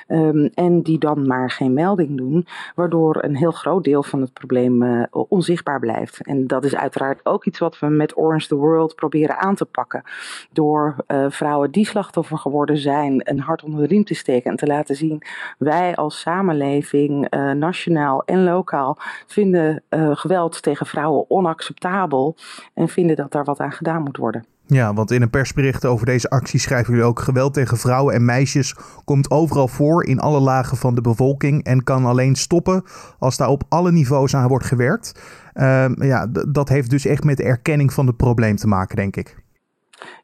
Um, 0.07 0.49
en 0.53 0.81
die 0.81 0.99
dan 0.99 1.27
maar 1.27 1.51
geen 1.51 1.73
melding 1.73 2.17
doen 2.17 2.47
waardoor 2.75 3.23
een 3.23 3.35
heel 3.35 3.51
groot 3.51 3.83
deel 3.83 4.03
van 4.03 4.21
het 4.21 4.33
probleem 4.33 5.07
onzichtbaar 5.11 5.79
blijft. 5.79 6.20
En 6.21 6.47
dat 6.47 6.63
is 6.63 6.75
uiteraard 6.75 7.25
ook 7.25 7.45
iets 7.45 7.59
wat 7.59 7.79
we 7.79 7.87
met 7.87 8.17
Orange 8.17 8.47
the 8.47 8.55
World 8.55 8.95
proberen 8.95 9.37
aan 9.37 9.55
te 9.55 9.65
pakken. 9.65 10.03
Door 10.51 10.95
uh, 11.07 11.25
vrouwen 11.29 11.71
die 11.71 11.85
slachtoffer 11.85 12.37
geworden 12.37 12.77
zijn 12.77 13.21
een 13.23 13.39
hart 13.39 13.63
onder 13.63 13.81
de 13.81 13.87
riem 13.87 14.03
te 14.03 14.13
steken 14.13 14.51
en 14.51 14.57
te 14.57 14.67
laten 14.67 14.95
zien: 14.95 15.21
wij 15.57 15.95
als 15.95 16.19
samenleving, 16.19 17.33
uh, 17.33 17.51
nationaal 17.51 18.23
en 18.25 18.43
lokaal, 18.43 18.97
vinden 19.27 19.83
geweld 20.13 20.61
tegen 20.61 20.85
vrouwen 20.85 21.29
onacceptabel 21.29 22.35
en 22.73 22.87
vinden 22.87 23.15
dat 23.15 23.31
daar 23.31 23.43
wat 23.43 23.59
aan 23.59 23.71
gedaan 23.71 24.03
moet 24.03 24.17
worden. 24.17 24.45
Ja, 24.73 24.93
want 24.93 25.11
in 25.11 25.21
een 25.21 25.29
persbericht 25.29 25.85
over 25.85 26.05
deze 26.05 26.29
actie 26.29 26.59
schrijven 26.59 26.93
jullie 26.93 27.07
ook: 27.07 27.19
geweld 27.19 27.53
tegen 27.53 27.77
vrouwen 27.77 28.13
en 28.13 28.25
meisjes 28.25 28.75
komt 29.05 29.31
overal 29.31 29.67
voor 29.67 30.05
in 30.05 30.19
alle 30.19 30.39
lagen 30.39 30.77
van 30.77 30.95
de 30.95 31.01
bevolking 31.01 31.63
en 31.63 31.83
kan 31.83 32.05
alleen 32.05 32.35
stoppen 32.35 32.83
als 33.19 33.37
daar 33.37 33.47
op 33.47 33.63
alle 33.69 33.91
niveaus 33.91 34.35
aan 34.35 34.47
wordt 34.47 34.65
gewerkt. 34.65 35.21
Uh, 35.53 35.85
ja, 35.95 36.27
dat 36.49 36.69
heeft 36.69 36.89
dus 36.89 37.05
echt 37.05 37.23
met 37.23 37.37
de 37.37 37.43
erkenning 37.43 37.93
van 37.93 38.07
het 38.07 38.17
probleem 38.17 38.55
te 38.55 38.67
maken, 38.67 38.95
denk 38.95 39.15
ik. 39.15 39.35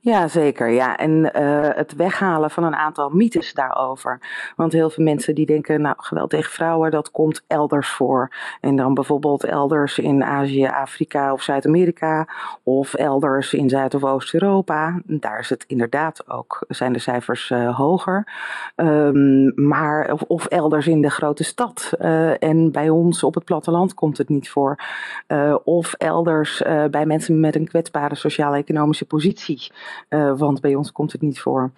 Ja, 0.08 0.28
zeker. 0.28 0.70
Ja. 0.70 0.98
En 0.98 1.12
uh, 1.12 1.68
het 1.76 1.96
weghalen 1.96 2.52
van 2.52 2.64
een 2.64 2.76
aantal 2.76 3.10
mythes 3.10 3.54
daarover. 3.54 4.20
Want 4.56 4.74
heel 4.74 4.90
veel 4.90 5.04
mensen 5.04 5.36
die 5.36 5.46
denken, 5.46 5.82
nou, 5.82 5.96
geweld 5.98 6.30
tegen 6.30 6.52
vrouwen, 6.52 6.92
dat 6.92 7.12
komt 7.12 7.44
elders 7.48 7.90
voor. 7.90 8.32
En 8.62 8.76
dan 8.76 8.94
bijvoorbeeld 8.94 9.44
elders 9.44 9.98
in 9.98 10.24
Azië, 10.24 10.66
Afrika 10.66 11.34
of 11.34 11.42
Zuid-Amerika. 11.42 12.28
Of 12.64 12.94
elders 12.94 13.54
in 13.54 13.70
Zuid- 13.70 13.94
of 13.94 14.04
Oost-Europa. 14.04 15.02
Daar 15.06 15.40
is 15.40 15.50
het 15.50 15.64
inderdaad 15.68 16.30
ook, 16.30 16.66
zijn 16.68 16.94
de 16.94 17.00
cijfers 17.00 17.50
uh, 17.50 17.78
hoger. 17.78 18.28
Um, 18.76 19.52
maar, 19.56 20.14
of, 20.28 20.46
elders 20.46 20.88
in 20.88 21.02
de 21.02 21.10
grote 21.10 21.44
stad. 21.44 21.92
Uh, 22.00 22.44
en 22.44 22.72
bij 22.72 22.90
ons 22.90 23.24
op 23.24 23.36
het 23.36 23.44
platteland 23.44 23.94
komt 23.94 24.18
het 24.18 24.30
niet 24.30 24.50
voor. 24.50 24.80
of 25.64 25.94
elders 25.94 26.62
bij 26.92 27.06
mensen 27.06 27.40
met 27.40 27.56
een 27.56 27.68
kwetsbare 27.68 28.16
sociaal-economische 28.16 29.06
positie. 29.06 29.72
Uh, 30.10 30.38
want 30.38 30.62
bij 30.62 30.76
ons 30.76 30.92
komt 30.92 31.12
het 31.12 31.22
niet 31.22 31.40
voor. 31.40 31.72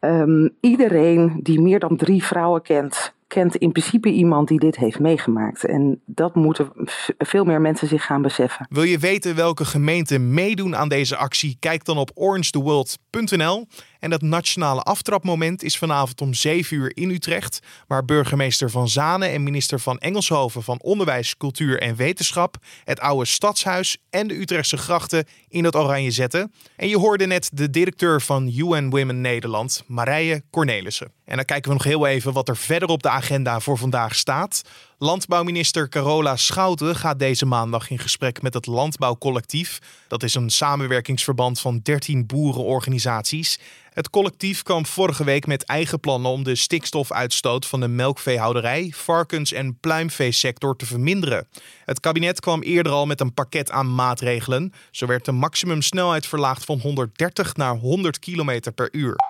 Um, 0.00 0.50
iedereen 0.60 1.40
die 1.42 1.60
meer 1.60 1.78
dan 1.78 1.96
drie 1.96 2.24
vrouwen 2.24 2.62
kent, 2.62 3.14
kent 3.26 3.56
in 3.56 3.72
principe 3.72 4.08
iemand 4.08 4.48
die 4.48 4.58
dit 4.58 4.76
heeft 4.76 4.98
meegemaakt. 4.98 5.64
En 5.64 6.00
dat 6.06 6.34
moeten 6.34 6.72
veel 7.18 7.44
meer 7.44 7.60
mensen 7.60 7.88
zich 7.88 8.04
gaan 8.04 8.22
beseffen. 8.22 8.66
Wil 8.70 8.82
je 8.82 8.98
weten 8.98 9.36
welke 9.36 9.64
gemeenten 9.64 10.34
meedoen 10.34 10.76
aan 10.76 10.88
deze 10.88 11.16
actie? 11.16 11.56
Kijk 11.60 11.84
dan 11.84 11.98
op 11.98 12.10
orangetheworld.nl. 12.14 13.66
En 14.00 14.10
dat 14.10 14.22
nationale 14.22 14.82
aftrapmoment 14.82 15.62
is 15.62 15.78
vanavond 15.78 16.20
om 16.20 16.34
7 16.34 16.76
uur 16.76 16.96
in 16.96 17.10
Utrecht, 17.10 17.60
waar 17.86 18.04
burgemeester 18.04 18.70
Van 18.70 18.88
Zanen 18.88 19.30
en 19.30 19.42
minister 19.42 19.80
van 19.80 19.98
Engelshoven 19.98 20.62
van 20.62 20.80
Onderwijs, 20.82 21.36
Cultuur 21.36 21.80
en 21.80 21.96
Wetenschap 21.96 22.56
het 22.84 23.00
oude 23.00 23.24
stadshuis 23.24 23.96
en 24.10 24.26
de 24.28 24.40
Utrechtse 24.40 24.76
grachten 24.76 25.24
in 25.48 25.64
het 25.64 25.76
oranje 25.76 26.10
zetten. 26.10 26.52
En 26.76 26.88
je 26.88 26.98
hoorde 26.98 27.26
net 27.26 27.50
de 27.52 27.70
directeur 27.70 28.20
van 28.20 28.52
UN 28.56 28.90
Women 28.90 29.20
Nederland, 29.20 29.84
Marije 29.86 30.42
Cornelissen. 30.50 31.12
En 31.24 31.36
dan 31.36 31.44
kijken 31.44 31.70
we 31.70 31.76
nog 31.76 31.86
heel 31.86 32.06
even 32.06 32.32
wat 32.32 32.48
er 32.48 32.56
verder 32.56 32.88
op 32.88 33.02
de 33.02 33.08
agenda 33.08 33.60
voor 33.60 33.78
vandaag 33.78 34.14
staat. 34.14 34.62
Landbouwminister 35.02 35.88
Carola 35.88 36.36
Schouten 36.36 36.96
gaat 36.96 37.18
deze 37.18 37.46
maandag 37.46 37.90
in 37.90 37.98
gesprek 37.98 38.42
met 38.42 38.54
het 38.54 38.66
Landbouwcollectief. 38.66 39.78
Dat 40.08 40.22
is 40.22 40.34
een 40.34 40.50
samenwerkingsverband 40.50 41.60
van 41.60 41.80
13 41.82 42.26
boerenorganisaties. 42.26 43.58
Het 43.92 44.10
collectief 44.10 44.62
kwam 44.62 44.86
vorige 44.86 45.24
week 45.24 45.46
met 45.46 45.64
eigen 45.64 46.00
plannen 46.00 46.30
om 46.30 46.42
de 46.42 46.54
stikstofuitstoot 46.54 47.66
van 47.66 47.80
de 47.80 47.88
melkveehouderij, 47.88 48.92
varkens- 48.96 49.52
en 49.52 49.78
pluimveesector 49.78 50.76
te 50.76 50.86
verminderen. 50.86 51.48
Het 51.84 52.00
kabinet 52.00 52.40
kwam 52.40 52.62
eerder 52.62 52.92
al 52.92 53.06
met 53.06 53.20
een 53.20 53.34
pakket 53.34 53.70
aan 53.70 53.94
maatregelen. 53.94 54.72
Zo 54.90 55.06
werd 55.06 55.24
de 55.24 55.32
maximumsnelheid 55.32 56.26
verlaagd 56.26 56.64
van 56.64 56.80
130 56.80 57.56
naar 57.56 57.76
100 57.76 58.18
km 58.18 58.60
per 58.74 58.88
uur. 58.92 59.29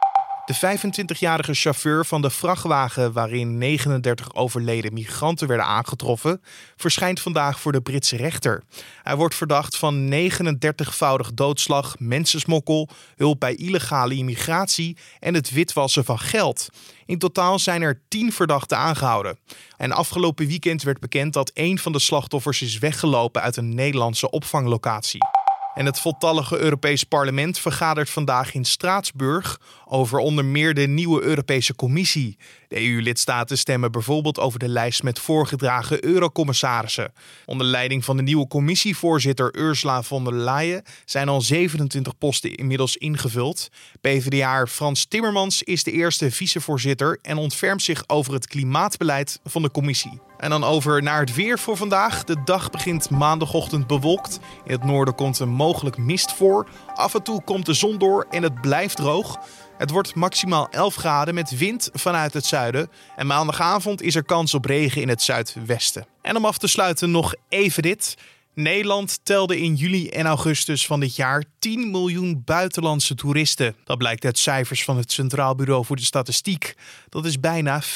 De 0.51 0.79
25-jarige 0.79 1.55
chauffeur 1.55 2.07
van 2.07 2.23
de 2.23 2.31
vrachtwagen 2.31 3.13
waarin 3.13 3.59
39 3.59 4.35
overleden 4.35 4.93
migranten 4.93 5.49
werden 5.49 5.67
aangetroffen, 5.67 6.43
verschijnt 6.77 7.21
vandaag 7.21 7.61
voor 7.61 7.73
de 7.73 7.81
Britse 7.81 8.17
rechter. 8.17 8.63
Hij 9.03 9.17
wordt 9.17 9.35
verdacht 9.35 9.77
van 9.77 10.13
39-voudig 10.13 11.35
doodslag, 11.35 11.99
mensensmokkel, 11.99 12.89
hulp 13.17 13.41
bij 13.41 13.55
illegale 13.55 14.15
immigratie 14.15 14.97
en 15.19 15.35
het 15.35 15.51
witwassen 15.51 16.05
van 16.05 16.19
geld. 16.19 16.69
In 17.07 17.19
totaal 17.19 17.59
zijn 17.59 17.83
er 17.83 18.01
10 18.09 18.33
verdachten 18.33 18.77
aangehouden. 18.77 19.39
En 19.77 19.93
afgelopen 19.93 20.47
weekend 20.47 20.83
werd 20.83 21.01
bekend 21.01 21.33
dat 21.33 21.51
een 21.55 21.79
van 21.79 21.93
de 21.93 21.99
slachtoffers 21.99 22.63
is 22.63 22.79
weggelopen 22.79 23.43
uit 23.43 23.57
een 23.57 23.75
Nederlandse 23.75 24.31
opvanglocatie. 24.31 25.21
En 25.75 25.87
het 25.87 26.01
voltallige 26.01 26.59
Europees 26.59 27.05
Parlement 27.05 27.59
vergadert 27.59 28.11
vandaag 28.11 28.55
in 28.55 28.65
Straatsburg 28.65 29.61
over 29.91 30.19
onder 30.19 30.45
meer 30.45 30.75
de 30.75 30.87
nieuwe 30.87 31.23
Europese 31.23 31.75
Commissie. 31.75 32.37
De 32.69 32.87
EU-lidstaten 32.87 33.59
stemmen 33.59 33.93
bijvoorbeeld 33.93 34.39
over 34.39 34.59
de 34.59 34.69
lijst 34.69 35.03
met 35.03 35.19
voorgedragen 35.19 36.05
eurocommissarissen. 36.05 37.13
Onder 37.47 37.67
leiding 37.67 38.05
van 38.05 38.17
de 38.17 38.23
nieuwe 38.23 38.47
commissievoorzitter 38.47 39.59
Ursula 39.59 40.03
von 40.03 40.25
der 40.25 40.35
Leyen 40.35 40.83
zijn 41.05 41.29
al 41.29 41.41
27 41.41 42.19
posten 42.19 42.55
inmiddels 42.55 42.97
ingevuld. 42.97 43.69
PvdA 44.01 44.67
Frans 44.67 45.05
Timmermans 45.05 45.63
is 45.63 45.85
de 45.85 45.93
eerste 45.93 46.31
vicevoorzitter 46.31 47.19
en 47.23 47.37
ontfermt 47.37 47.83
zich 47.83 48.05
over 48.07 48.33
het 48.33 48.47
klimaatbeleid 48.47 49.41
van 49.45 49.63
de 49.63 49.71
commissie. 49.71 50.21
En 50.41 50.51
dan 50.51 50.65
over 50.65 51.03
naar 51.03 51.21
het 51.21 51.35
weer 51.35 51.59
voor 51.59 51.77
vandaag. 51.77 52.25
De 52.25 52.43
dag 52.45 52.71
begint 52.71 53.11
maandagochtend 53.11 53.87
bewolkt. 53.87 54.39
In 54.65 54.73
het 54.73 54.85
noorden 54.85 55.15
komt 55.15 55.39
een 55.39 55.49
mogelijk 55.49 55.97
mist 55.97 56.33
voor. 56.33 56.69
Af 56.95 57.15
en 57.15 57.23
toe 57.23 57.43
komt 57.45 57.67
de 57.67 57.75
zon 57.75 57.99
door 57.99 58.27
en 58.31 58.43
het 58.43 58.61
blijft 58.61 58.97
droog. 58.97 59.39
Het 59.81 59.91
wordt 59.91 60.15
maximaal 60.15 60.69
11 60.71 60.95
graden 60.95 61.35
met 61.35 61.59
wind 61.59 61.91
vanuit 61.93 62.33
het 62.33 62.45
zuiden. 62.47 62.91
En 63.17 63.27
maandagavond 63.27 64.03
is 64.03 64.15
er 64.15 64.25
kans 64.25 64.55
op 64.55 64.65
regen 64.65 65.03
in 65.03 65.09
het 65.09 65.23
zuidwesten. 65.23 66.07
En 66.23 66.37
om 66.37 66.45
af 66.45 66.59
te 66.59 66.67
sluiten 66.67 67.11
nog 67.11 67.35
even 67.49 67.83
dit. 67.83 68.17
Nederland 68.55 69.21
telde 69.23 69.61
in 69.61 69.75
juli 69.75 70.09
en 70.09 70.27
augustus 70.27 70.87
van 70.87 71.01
dit 71.01 71.17
jaar 71.17 71.45
10 71.59 71.91
miljoen 71.91 72.43
buitenlandse 72.45 73.15
toeristen. 73.15 73.77
Dat 73.85 73.99
blijkt 73.99 74.25
uit 74.25 74.39
cijfers 74.39 74.85
van 74.85 74.97
het 74.97 75.13
Centraal 75.13 75.55
Bureau 75.55 75.85
voor 75.85 75.97
de 75.97 76.03
Statistiek. 76.03 76.75
Dat 77.09 77.25
is 77.25 77.41
bijna 77.41 77.83
5% 77.83 77.87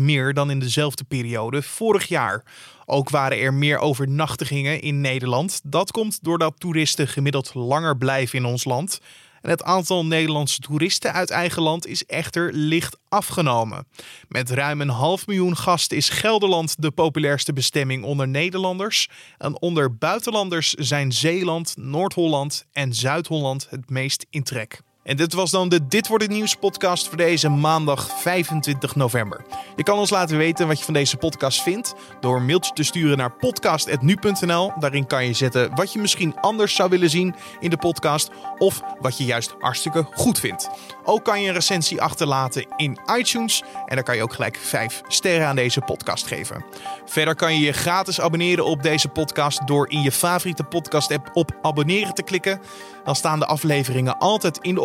meer 0.00 0.34
dan 0.34 0.50
in 0.50 0.58
dezelfde 0.58 1.04
periode 1.04 1.62
vorig 1.62 2.08
jaar. 2.08 2.44
Ook 2.86 3.10
waren 3.10 3.38
er 3.38 3.54
meer 3.54 3.78
overnachtigingen 3.78 4.80
in 4.80 5.00
Nederland. 5.00 5.60
Dat 5.64 5.90
komt 5.90 6.18
doordat 6.22 6.54
toeristen 6.58 7.08
gemiddeld 7.08 7.54
langer 7.54 7.96
blijven 7.96 8.38
in 8.38 8.44
ons 8.44 8.64
land. 8.64 9.00
Het 9.40 9.62
aantal 9.62 10.06
Nederlandse 10.06 10.60
toeristen 10.60 11.12
uit 11.12 11.30
eigen 11.30 11.62
land 11.62 11.86
is 11.86 12.06
echter 12.06 12.52
licht 12.52 12.96
afgenomen. 13.08 13.86
Met 14.28 14.50
ruim 14.50 14.80
een 14.80 14.88
half 14.88 15.26
miljoen 15.26 15.56
gasten 15.56 15.96
is 15.96 16.08
Gelderland 16.08 16.82
de 16.82 16.90
populairste 16.90 17.52
bestemming 17.52 18.04
onder 18.04 18.28
Nederlanders. 18.28 19.08
En 19.38 19.60
onder 19.60 19.96
buitenlanders 19.96 20.72
zijn 20.72 21.12
Zeeland, 21.12 21.74
Noord-Holland 21.76 22.66
en 22.72 22.94
Zuid-Holland 22.94 23.66
het 23.70 23.90
meest 23.90 24.26
in 24.30 24.42
trek. 24.42 24.80
En 25.08 25.16
dit 25.16 25.32
was 25.32 25.50
dan 25.50 25.68
de 25.68 25.86
Dit 25.86 26.08
wordt 26.08 26.24
het 26.24 26.32
nieuws 26.32 26.54
podcast 26.54 27.08
voor 27.08 27.16
deze 27.16 27.48
maandag 27.48 28.20
25 28.20 28.94
november. 28.94 29.44
Je 29.76 29.82
kan 29.82 29.98
ons 29.98 30.10
laten 30.10 30.36
weten 30.36 30.66
wat 30.66 30.78
je 30.78 30.84
van 30.84 30.94
deze 30.94 31.16
podcast 31.16 31.62
vindt 31.62 31.94
door 32.20 32.36
een 32.36 32.46
mailtje 32.46 32.72
te 32.72 32.82
sturen 32.82 33.18
naar 33.18 33.32
podcast@nu.nl. 33.32 34.72
Daarin 34.78 35.06
kan 35.06 35.26
je 35.26 35.32
zetten 35.32 35.74
wat 35.74 35.92
je 35.92 35.98
misschien 35.98 36.40
anders 36.40 36.74
zou 36.74 36.90
willen 36.90 37.10
zien 37.10 37.34
in 37.60 37.70
de 37.70 37.76
podcast 37.76 38.30
of 38.58 38.80
wat 39.00 39.18
je 39.18 39.24
juist 39.24 39.54
hartstikke 39.58 40.06
goed 40.12 40.38
vindt. 40.38 40.68
Ook 41.04 41.24
kan 41.24 41.40
je 41.40 41.48
een 41.48 41.54
recensie 41.54 42.02
achterlaten 42.02 42.66
in 42.76 42.98
iTunes 43.18 43.62
en 43.86 43.94
dan 43.94 44.04
kan 44.04 44.16
je 44.16 44.22
ook 44.22 44.34
gelijk 44.34 44.56
5 44.56 45.02
sterren 45.08 45.46
aan 45.46 45.56
deze 45.56 45.80
podcast 45.80 46.26
geven. 46.26 46.64
Verder 47.04 47.34
kan 47.34 47.54
je 47.54 47.60
je 47.60 47.72
gratis 47.72 48.20
abonneren 48.20 48.64
op 48.64 48.82
deze 48.82 49.08
podcast 49.08 49.66
door 49.66 49.90
in 49.90 50.02
je 50.02 50.12
favoriete 50.12 50.64
podcast 50.64 51.12
app 51.12 51.30
op 51.32 51.58
abonneren 51.62 52.14
te 52.14 52.22
klikken. 52.22 52.60
Dan 53.04 53.16
staan 53.16 53.38
de 53.38 53.46
afleveringen 53.46 54.18
altijd 54.18 54.58
in 54.60 54.74
de 54.74 54.80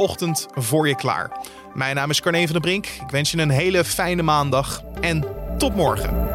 voor 0.54 0.88
je 0.88 0.96
klaar. 0.96 1.32
Mijn 1.74 1.96
naam 1.96 2.10
is 2.10 2.22
Carne 2.22 2.44
van 2.44 2.52
der 2.52 2.62
Brink. 2.62 2.86
Ik 2.86 3.10
wens 3.10 3.32
je 3.32 3.38
een 3.38 3.50
hele 3.50 3.84
fijne 3.84 4.22
maandag 4.22 4.84
en 5.02 5.26
tot 5.58 5.76
morgen. 5.76 6.28